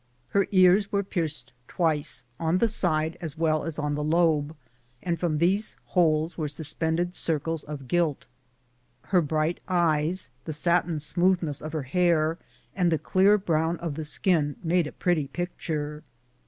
Her 0.29 0.47
ears 0.51 0.91
were 0.91 1.03
pierced 1.03 1.53
twice— 1.67 2.23
on 2.47 2.57
the 2.57 2.67
side 2.67 3.19
as 3.21 3.37
well 3.37 3.63
as 3.65 3.77
in 3.77 3.93
the 3.93 4.03
lobe— 4.03 4.55
and 5.03 5.19
from 5.19 5.37
these 5.37 5.75
holes 5.93 6.39
were 6.39 6.47
suspended 6.47 7.13
circles 7.13 7.63
of 7.63 7.87
gilt. 7.87 8.25
Her 9.03 9.21
bright 9.21 9.59
eyes, 9.67 10.31
the 10.45 10.53
satin 10.53 10.97
smoothness 10.97 11.61
of 11.61 11.73
her 11.73 11.83
hair, 11.83 12.39
and 12.75 12.91
the 12.91 12.97
clear 12.97 13.37
brown 13.37 13.77
of 13.77 13.93
the 13.93 14.03
skin 14.03 14.55
made 14.63 14.87
a 14.87 14.91
pretty 14.91 15.27
picture. 15.27 16.01